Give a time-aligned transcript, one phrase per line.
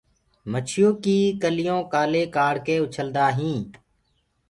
[0.51, 3.57] مڇيو ڪي ڪليو ڪآلي ڪآڙڪي اُڇل ديندآ هين